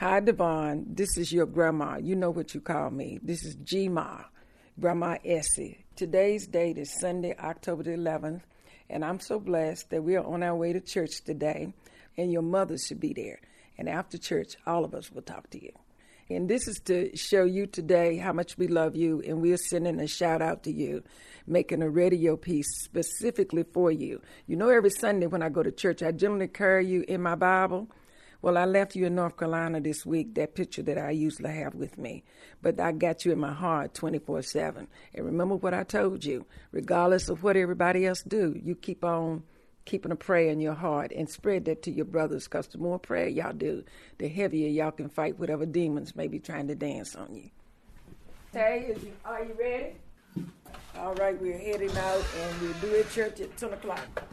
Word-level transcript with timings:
Hi, 0.00 0.18
Devon. 0.20 0.86
This 0.94 1.18
is 1.18 1.30
your 1.30 1.44
grandma. 1.44 1.98
You 1.98 2.16
know 2.16 2.30
what 2.30 2.54
you 2.54 2.62
call 2.62 2.88
me. 2.88 3.20
This 3.22 3.44
is 3.44 3.54
G-Ma, 3.56 4.24
Grandma 4.80 5.18
Essie. 5.26 5.84
Today's 5.94 6.46
date 6.46 6.78
is 6.78 6.98
Sunday, 6.98 7.36
October 7.38 7.82
the 7.82 7.90
11th, 7.90 8.40
and 8.88 9.04
I'm 9.04 9.20
so 9.20 9.38
blessed 9.38 9.90
that 9.90 10.02
we 10.02 10.16
are 10.16 10.24
on 10.24 10.42
our 10.42 10.56
way 10.56 10.72
to 10.72 10.80
church 10.80 11.20
today, 11.26 11.74
and 12.16 12.32
your 12.32 12.40
mother 12.40 12.78
should 12.78 12.98
be 12.98 13.12
there. 13.12 13.40
And 13.76 13.90
after 13.90 14.16
church, 14.16 14.56
all 14.66 14.86
of 14.86 14.94
us 14.94 15.12
will 15.12 15.20
talk 15.20 15.50
to 15.50 15.62
you. 15.62 15.72
And 16.30 16.48
this 16.48 16.66
is 16.66 16.80
to 16.86 17.14
show 17.14 17.44
you 17.44 17.66
today 17.66 18.16
how 18.16 18.32
much 18.32 18.56
we 18.56 18.68
love 18.68 18.96
you, 18.96 19.22
and 19.26 19.42
we're 19.42 19.58
sending 19.58 20.00
a 20.00 20.06
shout 20.06 20.40
out 20.40 20.62
to 20.62 20.72
you, 20.72 21.02
making 21.46 21.82
a 21.82 21.90
radio 21.90 22.38
piece 22.38 22.84
specifically 22.84 23.64
for 23.74 23.92
you. 23.92 24.22
You 24.46 24.56
know, 24.56 24.70
every 24.70 24.88
Sunday 24.88 25.26
when 25.26 25.42
I 25.42 25.50
go 25.50 25.62
to 25.62 25.70
church, 25.70 26.02
I 26.02 26.12
generally 26.12 26.48
carry 26.48 26.86
you 26.86 27.04
in 27.06 27.20
my 27.20 27.34
Bible. 27.34 27.90
Well, 28.42 28.56
I 28.56 28.64
left 28.64 28.96
you 28.96 29.04
in 29.04 29.14
North 29.14 29.36
Carolina 29.36 29.80
this 29.80 30.06
week, 30.06 30.34
that 30.34 30.54
picture 30.54 30.82
that 30.82 30.96
I 30.96 31.10
usually 31.10 31.52
have 31.52 31.74
with 31.74 31.98
me. 31.98 32.24
But 32.62 32.80
I 32.80 32.92
got 32.92 33.24
you 33.24 33.32
in 33.32 33.38
my 33.38 33.52
heart 33.52 33.92
24 33.94 34.42
7. 34.42 34.88
And 35.14 35.26
remember 35.26 35.56
what 35.56 35.74
I 35.74 35.84
told 35.84 36.24
you 36.24 36.46
regardless 36.72 37.28
of 37.28 37.42
what 37.42 37.56
everybody 37.56 38.06
else 38.06 38.22
do, 38.22 38.58
you 38.62 38.74
keep 38.74 39.04
on 39.04 39.42
keeping 39.84 40.12
a 40.12 40.16
prayer 40.16 40.50
in 40.50 40.60
your 40.60 40.74
heart 40.74 41.12
and 41.14 41.28
spread 41.28 41.64
that 41.66 41.82
to 41.82 41.90
your 41.90 42.04
brothers 42.04 42.44
because 42.44 42.68
the 42.68 42.78
more 42.78 42.98
prayer 42.98 43.28
y'all 43.28 43.52
do, 43.52 43.84
the 44.18 44.28
heavier 44.28 44.68
y'all 44.68 44.90
can 44.90 45.08
fight 45.08 45.38
whatever 45.38 45.66
demons 45.66 46.14
may 46.16 46.28
be 46.28 46.38
trying 46.38 46.68
to 46.68 46.74
dance 46.74 47.14
on 47.16 47.34
you. 47.34 47.50
Tay, 48.52 48.96
you, 49.02 49.12
are 49.24 49.44
you 49.44 49.54
ready? 49.58 49.94
All 50.96 51.14
right, 51.14 51.40
we're 51.40 51.58
heading 51.58 51.96
out 51.96 52.24
and 52.40 52.60
we'll 52.60 52.72
do 52.74 52.94
it 52.94 53.10
church 53.10 53.40
at 53.40 53.56
10 53.56 53.72
o'clock. 53.72 54.24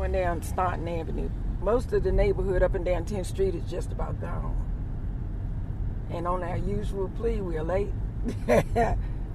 Going 0.00 0.12
down 0.12 0.40
Staunton 0.40 0.88
Avenue. 0.88 1.28
Most 1.60 1.92
of 1.92 2.02
the 2.02 2.10
neighborhood 2.10 2.62
up 2.62 2.74
and 2.74 2.86
down 2.86 3.04
10th 3.04 3.26
Street 3.26 3.54
is 3.54 3.70
just 3.70 3.92
about 3.92 4.18
gone. 4.18 4.56
And 6.08 6.26
on 6.26 6.42
our 6.42 6.56
usual 6.56 7.10
plea, 7.18 7.42
we're 7.42 7.62
late. 7.62 7.92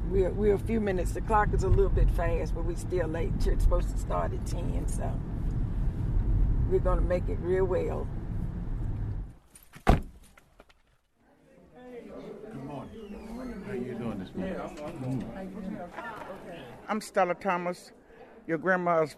we're, 0.09 0.31
we're 0.31 0.55
a 0.55 0.59
few 0.59 0.81
minutes. 0.81 1.11
The 1.11 1.21
clock 1.21 1.53
is 1.53 1.61
a 1.61 1.67
little 1.67 1.91
bit 1.91 2.09
fast, 2.09 2.55
but 2.55 2.65
we're 2.65 2.75
still 2.77 3.07
late. 3.07 3.39
Church's 3.39 3.61
supposed 3.61 3.91
to 3.91 3.99
start 3.99 4.33
at 4.33 4.43
10, 4.47 4.87
so 4.87 5.13
we're 6.71 6.79
going 6.79 6.97
to 6.97 7.05
make 7.05 7.29
it 7.29 7.37
real 7.41 7.65
well. 7.65 8.07
Good 9.85 10.01
morning. 12.63 13.63
How 13.67 13.73
you 13.73 13.93
doing 13.93 14.17
this 14.17 14.33
morning? 14.33 14.55
Mm. 14.55 15.89
I'm 16.89 17.01
Stella 17.01 17.35
Thomas, 17.35 17.91
your 18.47 18.57
grandma's 18.57 19.15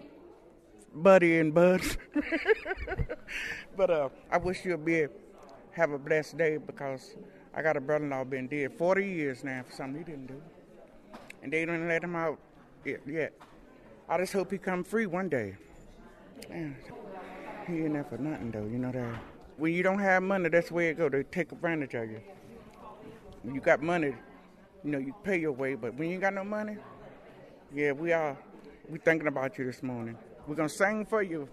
buddy 1.04 1.40
and 1.40 1.54
buds. 1.54 1.98
but 3.78 3.90
uh, 3.90 4.10
I 4.32 4.38
wish 4.38 4.66
you'll 4.66 4.78
be 4.78 5.08
have 5.72 5.92
a 5.92 6.00
blessed 6.00 6.38
day 6.38 6.58
because 6.58 7.16
I 7.54 7.62
got 7.62 7.78
a 7.78 7.82
brother-in-law 7.82 8.24
been 8.26 8.48
dead 8.48 8.74
40 8.78 9.06
years 9.06 9.44
now 9.44 9.64
for 9.64 9.74
something 9.74 10.00
he 10.00 10.04
didn't 10.04 10.28
do, 10.28 10.42
and 11.44 11.54
they 11.54 11.66
didn't 11.66 11.88
let 11.88 12.04
him 12.04 12.16
out 12.16 12.40
yet. 12.84 13.34
I 14.10 14.18
just 14.18 14.34
hope 14.34 14.52
he 14.52 14.58
come 14.58 14.84
free 14.84 15.06
one 15.06 15.30
day. 15.30 15.56
He 16.50 16.54
ain't 16.54 17.94
there 17.94 18.06
for 18.06 18.18
nothing 18.18 18.52
though. 18.52 18.66
You 18.66 18.78
know 18.78 18.92
that. 18.92 19.22
When 19.58 19.74
you 19.74 19.84
don't 19.84 20.00
have 20.00 20.24
money, 20.24 20.50
that's 20.50 20.72
way 20.72 20.90
it 20.90 20.98
go. 20.98 21.10
They 21.10 21.24
take 21.24 21.52
advantage 21.52 21.94
of 21.96 22.10
you. 22.10 22.22
When 23.44 23.56
you 23.56 23.62
got 23.62 23.82
money, 23.82 24.14
you 24.84 24.92
know 24.92 25.00
you 25.00 25.14
pay 25.24 25.40
your 25.40 25.52
way. 25.52 25.76
But 25.76 25.96
when 25.96 26.08
you 26.08 26.14
ain't 26.14 26.22
got 26.22 26.34
no 26.34 26.44
money, 26.44 26.78
yeah, 27.74 27.92
we 27.92 28.14
are. 28.14 28.38
We 28.90 29.00
thinking 29.00 29.28
about 29.28 29.58
you 29.58 29.66
this 29.66 29.84
morning. 29.84 30.18
We're 30.48 30.56
gonna 30.56 30.70
sing 30.70 31.06
for 31.06 31.22
you. 31.22 31.50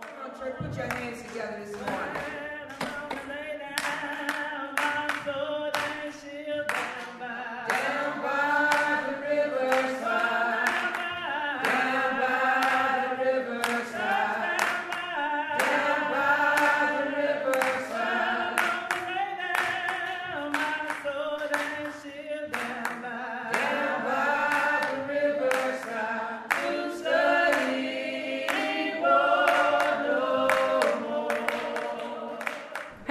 Come 0.00 0.30
on, 0.30 0.38
church, 0.38 0.56
put 0.56 0.76
your 0.76 0.86
hands 0.86 1.20
together 1.22 1.64
this 1.66 1.74
morning. 1.74 2.47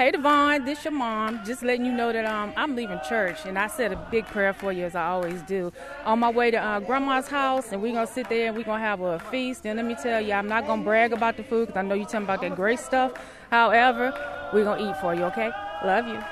Hey 0.07 0.11
Devon, 0.11 0.63
this 0.63 0.85
your 0.85 0.93
mom. 0.93 1.43
Just 1.43 1.63
letting 1.63 1.85
you 1.85 1.91
know 1.91 2.13
that 2.13 2.23
um, 2.23 2.53
I'm 2.55 2.77
leaving 2.77 2.97
church, 3.09 3.39
and 3.45 3.59
I 3.59 3.67
said 3.67 3.91
a 3.91 3.97
big 4.09 4.25
prayer 4.27 4.53
for 4.53 4.71
you 4.71 4.85
as 4.85 4.95
I 4.95 5.07
always 5.07 5.41
do. 5.41 5.73
On 6.05 6.17
my 6.17 6.29
way 6.29 6.49
to 6.49 6.57
uh, 6.57 6.79
grandma's 6.79 7.27
house, 7.27 7.73
and 7.73 7.81
we're 7.81 7.91
gonna 7.91 8.07
sit 8.07 8.29
there 8.29 8.47
and 8.47 8.55
we're 8.55 8.63
gonna 8.63 8.81
have 8.81 9.01
a 9.01 9.19
feast. 9.19 9.65
And 9.65 9.75
let 9.75 9.85
me 9.85 9.95
tell 10.01 10.21
you, 10.21 10.31
I'm 10.31 10.47
not 10.47 10.65
gonna 10.65 10.81
brag 10.81 11.11
about 11.11 11.35
the 11.35 11.43
food 11.43 11.67
because 11.67 11.77
I 11.77 11.81
know 11.81 11.93
you 11.93 12.05
tell 12.05 12.21
me 12.21 12.23
about 12.23 12.39
that 12.39 12.55
great 12.55 12.79
stuff. 12.79 13.11
However, 13.51 14.13
we're 14.53 14.63
gonna 14.63 14.89
eat 14.89 14.95
for 15.01 15.13
you, 15.13 15.25
okay? 15.25 15.51
Love 15.83 16.07
you. 16.07 16.23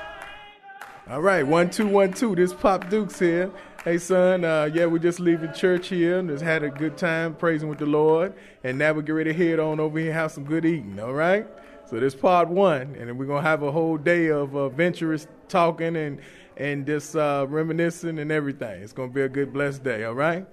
All 1.10 1.20
right, 1.20 1.46
one 1.46 1.68
two 1.68 1.86
one 1.86 2.14
two. 2.14 2.34
This 2.34 2.54
Pop 2.54 2.88
Dukes 2.88 3.18
here. 3.18 3.50
Hey 3.84 3.98
son, 3.98 4.46
uh, 4.46 4.70
yeah, 4.72 4.86
we're 4.86 5.00
just 5.00 5.20
leaving 5.20 5.52
church 5.52 5.88
here 5.88 6.18
and 6.18 6.30
just 6.30 6.42
had 6.42 6.62
a 6.62 6.70
good 6.70 6.96
time 6.96 7.34
praising 7.34 7.68
with 7.68 7.78
the 7.80 7.84
Lord, 7.84 8.32
and 8.64 8.78
now 8.78 8.94
we 8.94 9.02
get 9.02 9.12
ready 9.12 9.34
to 9.34 9.38
head 9.38 9.58
on 9.60 9.80
over 9.80 9.98
here 9.98 10.08
and 10.08 10.16
have 10.16 10.32
some 10.32 10.44
good 10.44 10.64
eating. 10.64 10.98
All 10.98 11.12
right. 11.12 11.46
So 11.88 12.00
this 12.00 12.16
part 12.16 12.48
one, 12.48 12.96
and 12.98 13.16
we're 13.16 13.26
gonna 13.26 13.42
have 13.42 13.62
a 13.62 13.70
whole 13.70 13.96
day 13.96 14.30
of 14.30 14.56
adventurous 14.56 15.28
talking 15.48 15.94
and 15.94 16.20
and 16.56 16.84
just 16.84 17.14
uh, 17.14 17.46
reminiscing 17.48 18.18
and 18.18 18.32
everything. 18.32 18.82
It's 18.82 18.92
gonna 18.92 19.12
be 19.12 19.22
a 19.22 19.28
good 19.28 19.52
blessed 19.52 19.84
day. 19.84 20.02
All 20.02 20.14
right. 20.14 20.44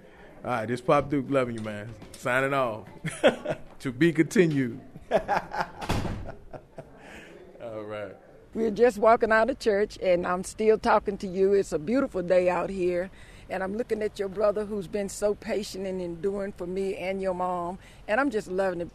All 0.46 0.52
right. 0.52 0.68
This 0.68 0.80
Pop 0.80 1.10
Duke 1.10 1.26
loving 1.30 1.56
you, 1.56 1.62
man. 1.62 1.90
Signing 2.12 2.54
off. 2.54 2.88
to 3.80 3.92
be 3.92 4.14
continued. 4.14 4.80
all 5.12 5.20
right. 7.82 8.16
We're 8.54 8.70
just 8.70 9.00
walking 9.00 9.32
out 9.32 9.50
of 9.50 9.58
church, 9.58 9.98
and 10.04 10.28
I'm 10.28 10.44
still 10.44 10.78
talking 10.78 11.18
to 11.18 11.28
you. 11.28 11.54
It's 11.54 11.74
a 11.74 11.80
beautiful 11.80 12.22
day 12.22 12.48
out 12.48 12.70
here, 12.70 13.10
and 13.50 13.64
I'm 13.64 13.76
looking 13.76 14.04
at 14.04 14.20
your 14.20 14.30
brother 14.30 14.66
who's 14.66 14.88
been 14.88 15.10
so 15.10 15.34
patient 15.34 15.88
and 15.88 16.00
enduring 16.00 16.52
for 16.52 16.68
me 16.68 16.96
and 16.96 17.20
your 17.20 17.34
mom, 17.34 17.80
and 18.08 18.20
I'm 18.20 18.30
just 18.30 18.50
loving 18.50 18.82
it. 18.82 18.90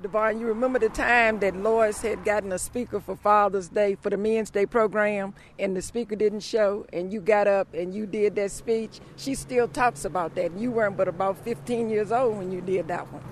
Devon, 0.00 0.38
you 0.38 0.46
remember 0.46 0.78
the 0.78 0.90
time 0.90 1.40
that 1.40 1.56
Lois 1.56 2.02
had 2.02 2.24
gotten 2.24 2.52
a 2.52 2.58
speaker 2.58 3.00
for 3.00 3.16
Father's 3.16 3.68
Day 3.68 3.96
for 3.96 4.10
the 4.10 4.16
Men's 4.16 4.48
Day 4.48 4.64
program, 4.64 5.34
and 5.58 5.76
the 5.76 5.82
speaker 5.82 6.14
didn't 6.14 6.40
show, 6.40 6.86
and 6.92 7.12
you 7.12 7.20
got 7.20 7.48
up 7.48 7.74
and 7.74 7.92
you 7.92 8.06
did 8.06 8.36
that 8.36 8.52
speech? 8.52 9.00
She 9.16 9.34
still 9.34 9.66
talks 9.66 10.04
about 10.04 10.36
that. 10.36 10.56
You 10.56 10.70
weren't 10.70 10.96
but 10.96 11.08
about 11.08 11.36
15 11.38 11.90
years 11.90 12.12
old 12.12 12.38
when 12.38 12.52
you 12.52 12.60
did 12.60 12.86
that 12.86 13.12
one. 13.12 13.24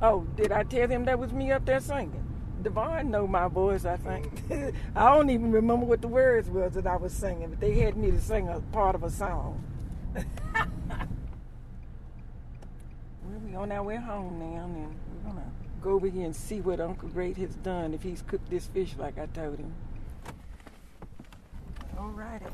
Oh, 0.00 0.26
did 0.34 0.50
I 0.50 0.62
tell 0.62 0.88
him 0.88 1.04
that 1.04 1.18
was 1.18 1.30
me 1.30 1.52
up 1.52 1.66
there 1.66 1.80
singing? 1.80 2.24
Devon 2.62 3.10
know 3.10 3.26
my 3.26 3.48
voice, 3.48 3.84
I 3.84 3.98
think. 3.98 4.32
I 4.96 5.14
don't 5.14 5.28
even 5.28 5.52
remember 5.52 5.84
what 5.84 6.00
the 6.00 6.08
words 6.08 6.48
was 6.48 6.72
that 6.72 6.86
I 6.86 6.96
was 6.96 7.12
singing, 7.12 7.50
but 7.50 7.60
they 7.60 7.74
had 7.80 7.98
me 7.98 8.12
to 8.12 8.20
sing 8.20 8.48
a 8.48 8.60
part 8.72 8.94
of 8.94 9.02
a 9.02 9.10
song. 9.10 9.62
well, 10.14 10.24
we 13.41 13.41
Oh, 13.54 13.58
on 13.58 13.72
our 13.72 13.82
way 13.82 13.96
home 13.96 14.38
now, 14.38 14.64
and 14.64 14.76
we're 14.76 15.30
gonna 15.30 15.52
go 15.82 15.90
over 15.90 16.08
here 16.08 16.24
and 16.24 16.34
see 16.34 16.60
what 16.60 16.80
Uncle 16.80 17.08
Great 17.08 17.36
has 17.36 17.54
done 17.56 17.92
if 17.92 18.02
he's 18.02 18.22
cooked 18.22 18.48
this 18.50 18.66
fish 18.66 18.94
like 18.98 19.18
I 19.18 19.26
told 19.26 19.58
him. 19.58 19.74
All 21.98 22.08
righty. 22.08 22.46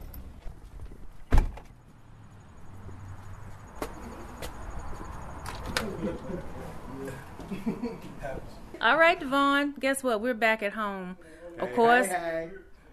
All 8.80 8.98
right, 8.98 9.18
Devon. 9.18 9.74
Guess 9.80 10.02
what? 10.02 10.20
We're 10.20 10.34
back 10.34 10.62
at 10.62 10.72
home. 10.72 11.16
Of 11.58 11.72
course. 11.74 12.08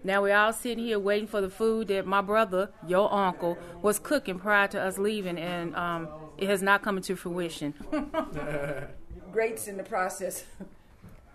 Now 0.06 0.22
we're 0.22 0.38
all 0.38 0.54
sitting 0.54 0.84
here 0.84 1.00
waiting 1.00 1.28
for 1.28 1.42
the 1.42 1.50
food 1.50 1.88
that 1.88 2.06
my 2.06 2.22
brother, 2.22 2.70
your 2.86 3.12
uncle, 3.12 3.58
was 3.82 3.98
cooking 3.98 4.38
prior 4.38 4.68
to 4.68 4.80
us 4.80 5.00
leaving, 5.00 5.40
and 5.40 5.76
um, 5.76 6.08
it 6.38 6.48
has 6.48 6.62
not 6.62 6.84
come 6.84 6.98
into 6.98 7.16
fruition. 7.16 7.74
Great's 9.32 9.68
in 9.68 9.78
the 9.78 9.84
process 9.84 10.46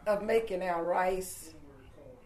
of 0.07 0.23
making 0.23 0.63
our 0.63 0.85
rice 0.85 1.53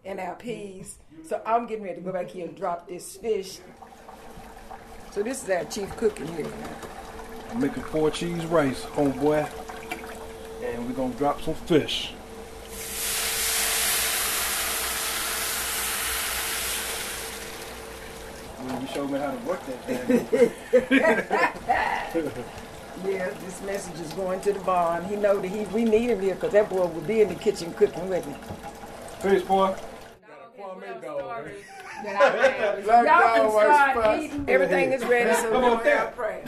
and 0.05 0.20
our 0.20 0.35
peas. 0.35 0.99
So 1.26 1.41
I'm 1.46 1.67
getting 1.67 1.82
ready 1.82 1.96
to 1.96 2.02
go 2.02 2.12
back 2.12 2.29
here 2.29 2.46
and 2.46 2.55
drop 2.55 2.87
this 2.87 3.17
fish. 3.17 3.61
So 5.12 5.23
this 5.23 5.44
is 5.44 5.49
our 5.49 5.64
chief 5.64 5.96
cooking 5.96 6.26
here. 6.26 6.46
I'm 7.52 7.61
making 7.61 7.85
four 7.85 8.11
cheese 8.11 8.44
rice, 8.44 8.85
homeboy. 8.85 9.49
And 10.62 10.87
we're 10.87 10.93
gonna 10.93 11.14
drop 11.14 11.41
some 11.41 11.55
fish. 11.55 12.12
Well, 18.65 18.81
you 18.81 18.87
showed 18.89 19.11
me 19.11 19.19
how 19.19 19.31
to 19.31 19.37
work 19.47 19.61
that 19.67 19.85
thing. 19.85 20.53
Yeah, 23.05 23.29
this 23.45 23.61
message 23.63 23.99
is 24.01 24.13
going 24.13 24.41
to 24.43 24.53
the 24.53 24.61
barn. 24.61 25.05
He 25.05 25.17
know 25.17 25.41
that 25.41 25.49
he 25.49 25.65
we 25.65 25.83
need 25.85 26.11
him 26.11 26.21
here 26.21 26.35
because 26.37 26.53
that 26.53 26.71
boy 26.71 26.87
will 26.87 27.01
be 27.03 27.21
in 27.23 27.29
the 27.29 27.35
kitchen 27.35 27.73
cooking 27.75 28.09
with 28.09 28.25
me. 28.27 28.35
Peace, 29.21 29.43
boy. 29.43 29.75
Y'all 32.05 33.35
can 33.35 33.51
start 33.51 34.21
eating. 34.23 34.45
Everything 34.49 34.93
is 34.93 35.05
ready, 35.05 35.35
so 35.35 35.51
Come 35.51 35.65
on, 35.65 35.71
gonna 35.79 35.91
have 35.91 35.95
Dad. 36.09 36.15
prayer. 36.17 36.43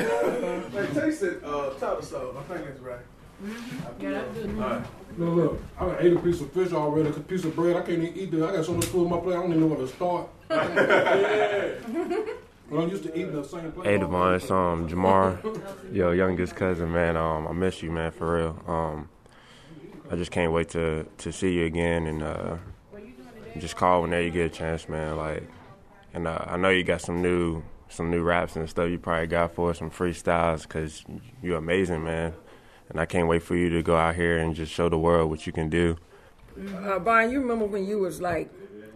Hey, 0.72 1.00
taste 1.00 1.22
it, 1.24 1.42
uh, 1.44 1.70
tartar 1.80 2.02
sauce. 2.02 2.36
I 2.38 2.42
think 2.54 2.68
it's 2.68 2.80
right. 2.80 3.00
Look, 3.42 5.34
look, 5.34 5.62
I 5.78 5.86
done 5.86 5.96
ate 6.00 6.12
a 6.12 6.18
piece 6.18 6.40
of 6.40 6.52
fish 6.52 6.72
already, 6.72 7.08
a 7.08 7.12
piece 7.12 7.44
of 7.44 7.54
bread. 7.56 7.76
I 7.76 7.80
can't 7.80 8.02
even 8.02 8.16
eat 8.16 8.30
that. 8.32 8.48
I 8.48 8.56
got 8.56 8.64
so 8.64 8.72
much 8.74 8.86
food 8.86 9.04
in 9.04 9.10
my 9.10 9.18
plate, 9.18 9.36
I 9.36 9.40
don't 9.40 9.50
even 9.50 9.60
know 9.60 9.66
where 9.66 9.78
to 9.78 9.88
start. 9.88 10.28
Well, 12.68 12.82
I'm 12.82 12.88
used 12.88 13.04
to 13.04 13.16
eating 13.16 13.32
the 13.32 13.44
same 13.44 13.70
place. 13.70 13.86
Hey 13.86 13.98
Devon, 13.98 14.34
it's 14.34 14.50
um 14.50 14.88
Jamar, 14.88 15.38
your 15.94 16.16
youngest 16.16 16.56
cousin, 16.56 16.92
man. 16.92 17.16
Um, 17.16 17.46
I 17.46 17.52
miss 17.52 17.80
you, 17.80 17.92
man, 17.92 18.10
for 18.10 18.36
real. 18.36 18.64
Um, 18.66 19.08
I 20.10 20.16
just 20.16 20.32
can't 20.32 20.50
wait 20.52 20.70
to 20.70 21.06
to 21.18 21.30
see 21.30 21.52
you 21.54 21.64
again 21.64 22.08
and 22.08 22.24
uh, 22.24 22.56
just 23.58 23.76
call 23.76 24.02
whenever 24.02 24.22
you 24.22 24.30
get 24.30 24.46
a 24.46 24.48
chance, 24.48 24.88
man. 24.88 25.16
Like, 25.16 25.48
and 26.12 26.26
uh, 26.26 26.44
I 26.44 26.56
know 26.56 26.70
you 26.70 26.82
got 26.82 27.02
some 27.02 27.22
new 27.22 27.62
some 27.88 28.10
new 28.10 28.22
raps 28.22 28.56
and 28.56 28.68
stuff 28.68 28.90
you 28.90 28.98
probably 28.98 29.28
got 29.28 29.54
for 29.54 29.70
us, 29.70 29.78
some 29.78 29.90
freestyles, 29.90 30.68
cause 30.68 31.04
you're 31.40 31.58
amazing, 31.58 32.02
man. 32.02 32.34
And 32.88 33.00
I 33.00 33.06
can't 33.06 33.28
wait 33.28 33.42
for 33.42 33.56
you 33.56 33.68
to 33.70 33.82
go 33.82 33.96
out 33.96 34.14
here 34.14 34.38
and 34.38 34.54
just 34.54 34.72
show 34.72 34.88
the 34.88 34.98
world 34.98 35.30
what 35.30 35.46
you 35.46 35.52
can 35.52 35.68
do. 35.68 35.96
Uh, 36.84 36.98
Brian, 36.98 37.30
you 37.30 37.40
remember 37.40 37.66
when 37.66 37.86
you 37.86 37.98
was 37.98 38.20
like 38.20 38.50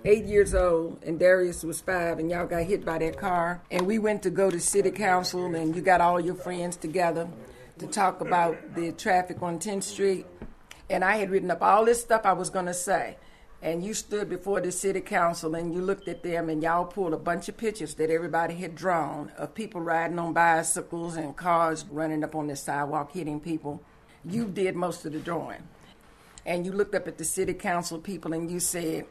eight 0.05 0.25
years 0.25 0.55
old 0.55 1.03
and 1.05 1.19
Darius 1.19 1.63
was 1.63 1.81
five 1.81 2.19
and 2.19 2.31
y'all 2.31 2.47
got 2.47 2.63
hit 2.63 2.85
by 2.85 2.99
that 2.99 3.19
car? 3.19 3.61
And 3.71 3.87
we 3.87 3.99
went 3.99 4.23
to 4.23 4.31
go 4.31 4.51
to 4.51 4.61
city 4.61 4.91
council 4.91 5.55
and 5.55 5.75
you 5.75 5.83
got 5.83 6.01
all 6.01 6.21
your 6.21 6.35
friends 6.37 6.77
together 6.77 7.29
to 7.79 7.87
talk 7.87 8.21
about 8.21 8.75
the 8.75 8.93
traffic 8.93 9.43
on 9.43 9.59
10th 9.59 9.83
Street. 9.83 10.27
And 10.89 11.05
I 11.05 11.17
had 11.17 11.31
written 11.31 11.51
up 11.51 11.63
all 11.63 11.85
this 11.85 12.01
stuff 12.01 12.23
I 12.25 12.33
was 12.33 12.51
going 12.51 12.67
to 12.67 12.75
say 12.75 13.17
and 13.63 13.85
you 13.85 13.93
stood 13.93 14.29
before 14.29 14.61
the 14.61 14.73
city 14.73 15.01
council 15.01 15.55
and 15.55 15.75
you 15.75 15.83
looked 15.83 16.09
at 16.09 16.23
them 16.23 16.49
and 16.49 16.63
y'all 16.63 16.85
pulled 16.85 17.13
a 17.13 17.19
bunch 17.19 17.49
of 17.49 17.57
pictures 17.57 17.95
that 17.95 18.11
everybody 18.11 18.55
had 18.55 18.75
drawn 18.75 19.31
of 19.37 19.55
people 19.55 19.81
riding 19.81 20.19
on 20.19 20.33
bicycles 20.33 21.17
and 21.17 21.37
cars 21.37 21.85
running 21.91 22.25
up 22.25 22.35
on 22.35 22.47
the 22.47 22.57
sidewalk 22.57 23.13
hitting 23.13 23.39
people. 23.39 23.83
You 24.25 24.47
did 24.47 24.77
most 24.77 25.05
of 25.05 25.13
the 25.13 25.19
drawing 25.19 25.63
and 26.47 26.65
you 26.65 26.73
looked 26.73 26.95
up 26.95 27.07
at 27.07 27.19
the 27.19 27.25
city 27.25 27.53
council 27.55 27.99
people 27.99 28.33
and 28.33 28.51
you 28.51 28.61
said, 28.61 29.05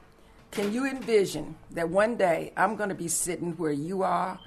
Can 0.51 0.73
you 0.73 0.85
envision 0.85 1.55
that 1.71 1.89
one 1.89 2.15
day 2.15 2.51
I'm 2.57 2.75
going 2.75 2.89
to 2.89 2.95
be 2.95 3.07
sitting 3.07 3.53
where 3.53 3.71
you 3.71 4.03
are? 4.03 4.39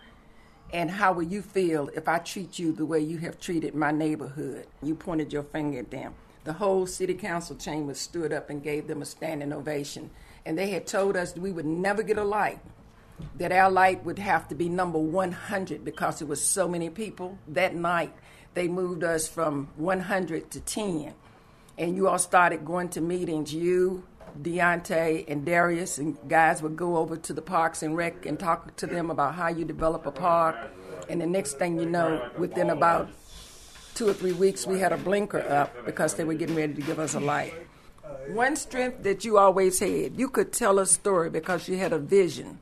And 0.73 0.91
how 0.91 1.13
will 1.13 1.23
you 1.23 1.43
feel 1.43 1.91
if 1.95 2.09
I 2.09 2.19
treat 2.19 2.59
you 2.59 2.73
the 2.73 2.87
way 2.87 2.99
you 3.01 3.19
have 3.19 3.39
treated 3.39 3.75
my 3.75 3.91
neighborhood? 3.93 4.67
You 4.83 4.95
pointed 4.95 5.33
your 5.33 5.43
finger 5.43 5.81
at 5.81 5.91
them. 5.91 6.15
The 6.45 6.55
whole 6.55 6.87
city 6.87 7.15
council 7.15 7.57
chamber 7.57 7.95
stood 7.95 8.33
up 8.33 8.51
and 8.51 8.63
gave 8.63 8.87
them 8.87 9.03
a 9.03 9.07
standing 9.07 9.53
ovation. 9.53 10.11
And 10.45 10.59
they 10.59 10.71
had 10.71 10.87
told 10.87 11.17
us 11.17 11.37
we 11.37 11.53
would 11.53 11.67
never 11.67 12.03
get 12.03 12.19
a 12.19 12.25
light, 12.25 12.59
that 13.37 13.53
our 13.53 13.71
light 13.71 14.05
would 14.05 14.19
have 14.19 14.49
to 14.49 14.55
be 14.55 14.69
number 14.69 14.99
100 14.99 15.85
because 15.85 16.21
it 16.21 16.29
was 16.29 16.43
so 16.43 16.67
many 16.67 16.91
people. 16.91 17.39
That 17.47 17.75
night, 17.75 18.13
they 18.55 18.69
moved 18.69 19.05
us 19.05 19.29
from 19.29 19.69
100 19.77 20.51
to 20.51 20.61
10 20.61 21.15
and 21.79 21.97
you 21.97 22.09
all 22.09 22.19
started 22.19 22.65
going 22.65 22.89
to 22.91 23.01
meetings. 23.01 23.55
You, 23.55 24.05
Deontay, 24.41 25.25
and 25.29 25.45
Darius, 25.45 25.99
and 25.99 26.17
guys 26.29 26.63
would 26.63 26.77
go 26.77 26.97
over 26.97 27.17
to 27.17 27.33
the 27.33 27.43
parks 27.43 27.83
and 27.83 27.97
rec 27.97 28.27
and 28.27 28.39
talk 28.39 28.77
to 28.77 28.87
them 28.87 29.11
about 29.11 29.35
how 29.35 29.49
you 29.49 29.65
develop 29.65 30.07
a 30.07 30.11
park. 30.11 30.57
And 31.09 31.21
the 31.21 31.27
next 31.27 31.59
thing 31.59 31.79
you 31.79 31.87
know, 31.87 32.31
within 32.39 32.71
about 32.71 33.11
two 33.95 34.09
or 34.09 34.15
three 34.15 34.33
weeks, 34.33 34.67
we 34.67 34.79
had 34.79 34.93
a 34.93 34.97
blinker 34.97 35.41
up 35.41 35.85
because 35.85 36.15
they 36.15 36.25
were 36.25 36.35
getting 36.35 36.57
ready 36.57 36.75
to 36.75 36.83
give 36.83 36.99
us 36.99 37.15
a 37.15 37.21
light. 37.21 37.55
One 38.29 38.57
strength 38.57 39.03
that 39.03 39.25
you 39.25 39.39
always 39.39 39.79
had, 39.79 40.19
you 40.19 40.29
could 40.29 40.53
tell 40.53 40.79
a 40.79 40.87
story 40.87 41.31
because 41.31 41.69
you 41.69 41.77
had 41.77 41.93
a 41.93 41.99
vision. 41.99 42.59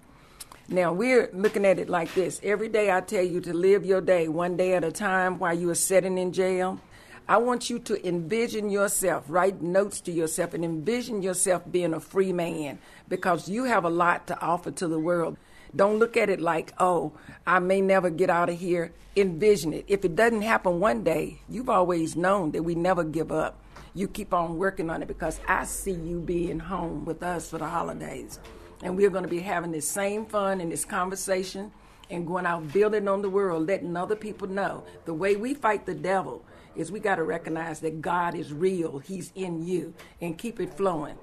Now 0.69 0.93
we're 0.93 1.29
looking 1.33 1.65
at 1.65 1.79
it 1.79 1.89
like 1.89 2.15
this. 2.15 2.41
Every 2.43 2.69
day 2.69 2.93
I 2.93 3.01
tell 3.01 3.25
you 3.25 3.41
to 3.41 3.53
live 3.53 3.85
your 3.85 4.01
day 4.01 4.29
one 4.29 4.57
day 4.57 4.75
at 4.75 4.85
a 4.85 4.93
time 4.93 5.39
while 5.39 5.55
you 5.59 5.69
are 5.71 5.75
sitting 5.75 6.17
in 6.17 6.33
jail. 6.33 6.81
I 7.29 7.37
want 7.37 7.71
you 7.71 7.79
to 7.81 8.07
envision 8.07 8.71
yourself, 8.71 9.25
write 9.29 9.63
notes 9.63 10.01
to 10.03 10.13
yourself, 10.13 10.55
and 10.55 10.65
envision 10.65 11.23
yourself 11.23 11.63
being 11.71 11.95
a 11.95 12.01
free 12.01 12.33
man 12.33 12.79
because 13.09 13.49
you 13.49 13.65
have 13.65 13.85
a 13.85 13.91
lot 13.91 14.27
to 14.29 14.41
offer 14.41 14.71
to 14.73 14.89
the 14.89 14.99
world. 14.99 15.37
Don't 15.75 15.99
look 15.99 16.17
at 16.17 16.31
it 16.31 16.41
like, 16.41 16.73
oh, 16.79 17.13
I 17.47 17.59
may 17.59 17.81
never 17.81 18.11
get 18.11 18.31
out 18.31 18.49
of 18.49 18.59
here. 18.59 18.93
Envision 19.17 19.73
it. 19.73 19.85
If 19.89 20.05
it 20.05 20.17
doesn't 20.17 20.43
happen 20.43 20.81
one 20.81 21.05
day, 21.05 21.41
you've 21.49 21.69
always 21.69 22.17
known 22.17 22.53
that 22.53 22.63
we 22.63 22.75
never 22.75 23.05
give 23.05 23.31
up. 23.31 23.63
You 23.95 24.09
keep 24.09 24.33
on 24.33 24.57
working 24.57 24.91
on 24.91 25.03
it 25.03 25.09
because 25.09 25.41
I 25.49 25.65
see 25.65 25.93
you 25.93 26.21
being 26.21 26.59
home 26.59 27.05
with 27.05 27.23
us 27.23 27.51
for 27.51 27.59
the 27.59 27.67
holidays. 27.67 28.39
And 28.83 28.97
we're 28.97 29.11
going 29.11 29.25
to 29.25 29.31
be 29.31 29.41
having 29.41 29.73
this 29.73 29.89
same 29.89 30.27
fun 30.27 30.61
and 30.61 30.73
this 30.73 30.85
conversation 30.85 31.73
and 32.09 32.27
going 32.27 32.47
out 32.47 32.73
building 32.73 33.09
on 33.09 33.23
the 33.23 33.31
world, 33.31 33.67
letting 33.67 33.97
other 33.97 34.17
people 34.17 34.49
know 34.49 34.85
the 35.05 35.15
way 35.15 35.37
we 35.37 35.55
fight 35.55 35.87
the 35.87 35.95
devil 35.95 36.45
is 36.77 36.91
we 36.91 37.01
got 37.01 37.17
to 37.17 37.25
recognize 37.25 37.81
that 37.81 38.01
God 38.01 38.35
is 38.35 38.53
real. 38.53 38.99
He's 38.99 39.33
in 39.35 39.67
you 39.67 39.95
and 40.21 40.39
keep 40.39 40.61
it 40.61 40.75
flowing. 40.75 41.17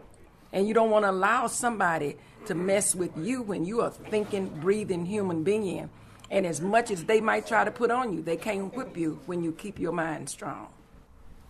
And 0.53 0.67
you 0.67 0.73
don't 0.73 0.89
want 0.89 1.05
to 1.05 1.11
allow 1.11 1.47
somebody 1.47 2.17
to 2.45 2.55
mess 2.55 2.95
with 2.95 3.11
you 3.17 3.41
when 3.41 3.65
you 3.65 3.81
are 3.81 3.91
thinking, 3.91 4.47
breathing 4.47 5.05
human 5.05 5.43
being. 5.43 5.89
And 6.29 6.45
as 6.45 6.61
much 6.61 6.91
as 6.91 7.05
they 7.05 7.21
might 7.21 7.47
try 7.47 7.63
to 7.63 7.71
put 7.71 7.91
on 7.91 8.13
you, 8.13 8.21
they 8.21 8.37
can't 8.37 8.73
whip 8.75 8.97
you 8.97 9.19
when 9.25 9.43
you 9.43 9.51
keep 9.51 9.79
your 9.79 9.91
mind 9.93 10.29
strong. 10.29 10.67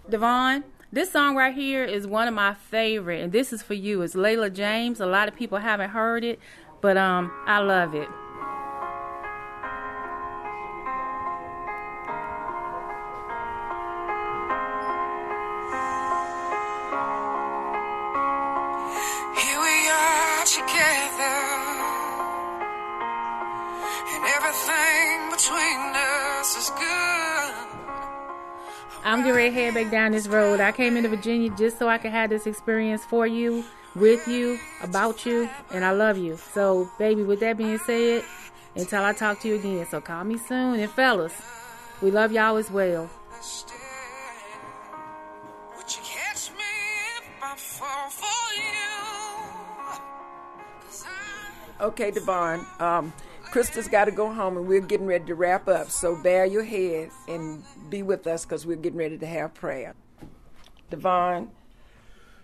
Devon, 0.09 0.63
this 0.91 1.11
song 1.11 1.35
right 1.35 1.53
here 1.53 1.83
is 1.83 2.07
one 2.07 2.27
of 2.27 2.33
my 2.33 2.53
favorite, 2.53 3.21
and 3.21 3.31
this 3.31 3.51
is 3.51 3.61
for 3.61 3.73
you. 3.73 4.01
It's 4.01 4.15
Layla 4.15 4.53
James. 4.53 4.99
A 4.99 5.05
lot 5.05 5.27
of 5.27 5.35
people 5.35 5.57
haven't 5.57 5.89
heard 5.89 6.23
it, 6.23 6.39
but 6.81 6.95
um, 6.95 7.31
I 7.45 7.59
love 7.59 7.93
it. 7.93 8.07
I'm 29.07 29.19
getting 29.19 29.35
ready 29.35 29.49
to 29.51 29.55
head 29.55 29.73
back 29.73 29.89
down 29.89 30.11
this 30.11 30.27
road. 30.27 30.59
I 30.59 30.73
came 30.73 30.97
into 30.97 31.07
Virginia 31.07 31.49
just 31.57 31.79
so 31.79 31.87
I 31.87 31.97
could 31.97 32.11
have 32.11 32.29
this 32.29 32.45
experience 32.45 33.05
for 33.05 33.25
you, 33.25 33.63
with 33.95 34.27
you, 34.27 34.59
about 34.83 35.25
you, 35.25 35.49
and 35.71 35.85
I 35.85 35.91
love 35.91 36.17
you. 36.17 36.35
So, 36.35 36.91
baby, 36.99 37.23
with 37.23 37.39
that 37.39 37.55
being 37.55 37.77
said, 37.77 38.25
until 38.75 39.05
I 39.05 39.13
talk 39.13 39.39
to 39.39 39.47
you 39.47 39.55
again, 39.55 39.87
so 39.89 40.01
call 40.01 40.25
me 40.25 40.37
soon. 40.37 40.81
And 40.81 40.91
fellas, 40.91 41.31
we 42.01 42.11
love 42.11 42.33
y'all 42.33 42.57
as 42.57 42.69
well. 42.69 43.09
Would 45.77 45.95
you 45.95 46.01
catch 46.03 46.51
me 46.51 46.65
if 47.17 47.23
I 47.41 47.55
fall 47.55 48.09
for 48.09 48.53
you? 48.55 50.01
'Cause 50.85 51.05
Okay, 51.79 52.11
Devon. 52.11 52.65
Um, 52.81 53.13
Krista's 53.57 53.87
got 53.87 54.05
to 54.05 54.11
go 54.11 54.31
home, 54.31 54.55
and 54.55 54.67
we're 54.67 54.79
getting 54.81 55.07
ready 55.07 55.25
to 55.25 55.33
wrap 55.33 55.67
up. 55.67 55.89
So 55.89 56.15
bear 56.21 56.45
your 56.45 56.63
head 56.63 57.09
and 57.27 57.63
be 57.89 58.03
with 58.03 58.27
us 58.27 58.45
because 58.45 58.67
we're 58.67 58.77
getting 58.77 58.99
ready 58.99 59.17
to 59.17 59.25
have 59.25 59.55
prayer. 59.55 59.95
Devon, 60.91 61.49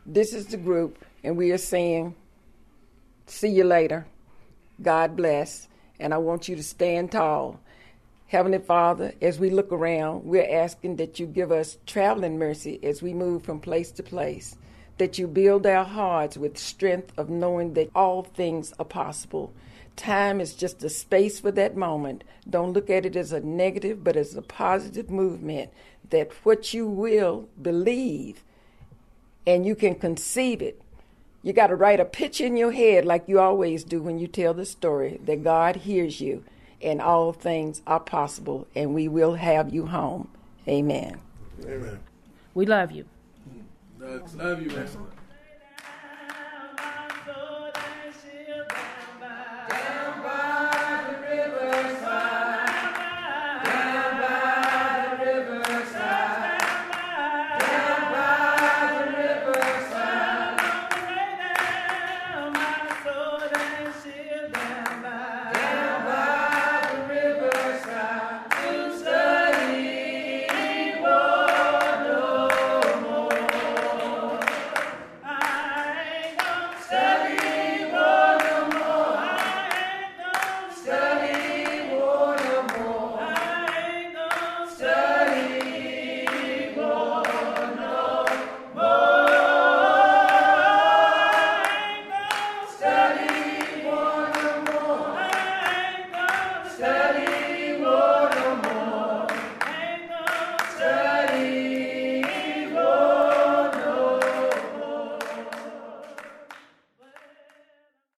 this 0.08 0.34
is 0.34 0.48
the 0.48 0.58
group, 0.58 0.98
and 1.24 1.38
we 1.38 1.52
are 1.52 1.60
saying, 1.60 2.16
"See 3.28 3.50
you 3.50 3.64
later. 3.64 4.08
God 4.82 5.16
bless." 5.16 5.68
And 6.00 6.16
I 6.16 6.18
want 6.18 6.48
you 6.48 6.56
to 6.56 6.64
stand 6.64 7.12
tall. 7.12 7.60
Heavenly 8.26 8.58
Father, 8.58 9.14
as 9.22 9.40
we 9.40 9.52
look 9.52 9.72
around, 9.72 10.26
we're 10.26 10.52
asking 10.52 10.96
that 10.96 11.20
you 11.20 11.28
give 11.28 11.52
us 11.52 11.78
traveling 11.86 12.40
mercy 12.40 12.80
as 12.82 13.04
we 13.04 13.14
move 13.14 13.44
from 13.44 13.60
place 13.60 13.92
to 13.92 14.02
place, 14.02 14.58
that 14.98 15.20
you 15.20 15.28
build 15.28 15.68
our 15.68 15.86
hearts 15.86 16.38
with 16.38 16.58
strength 16.58 17.14
of 17.18 17.30
knowing 17.30 17.76
that 17.76 17.92
all 17.94 18.24
things 18.24 18.74
are 18.80 18.86
possible. 18.86 19.54
Time 19.96 20.42
is 20.42 20.56
just 20.56 20.84
a 20.84 20.90
space 20.90 21.40
for 21.40 21.52
that 21.52 21.78
moment. 21.78 22.24
Don't 22.50 22.74
look 22.74 22.90
at 22.90 23.06
it 23.06 23.16
as 23.16 23.32
a 23.32 23.40
negative, 23.40 24.04
but 24.04 24.16
as 24.16 24.36
a 24.36 24.42
positive 24.42 25.10
movement 25.10 25.72
that 26.10 26.32
what 26.44 26.74
you 26.74 26.88
will 26.88 27.48
believe 27.62 28.44
and 29.46 29.66
you 29.66 29.76
can 29.76 29.96
conceive 29.96 30.62
it. 30.62 30.82
You 31.42 31.54
got 31.54 31.68
to 31.68 31.76
write 31.76 32.00
a 32.00 32.06
picture 32.06 32.46
in 32.46 32.56
your 32.56 32.72
head 32.72 33.06
like 33.06 33.28
you 33.28 33.40
always 33.40 33.84
do 33.84 34.02
when 34.02 34.18
you 34.18 34.28
tell 34.28 34.54
the 34.54 34.66
story 34.66 35.20
that 35.26 35.44
God 35.44 35.78
hears 35.78 36.22
you 36.22 36.44
and 36.82 37.02
all 37.02 37.34
things 37.34 37.82
are 37.86 38.00
possible 38.00 38.68
and 38.76 38.94
we 38.94 39.08
will 39.08 39.36
have 39.36 39.74
you 39.74 39.88
home. 39.88 40.30
Amen. 40.68 41.20
Amen. 41.66 42.00
We 42.54 42.66
love 42.66 42.92
you. 42.92 43.06
Love 44.00 44.62
you, 44.62 44.78
excellent. 44.78 45.23